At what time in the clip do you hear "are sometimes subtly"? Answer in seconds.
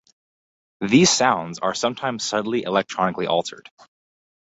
1.59-2.63